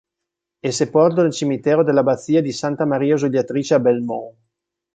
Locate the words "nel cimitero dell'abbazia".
1.21-2.41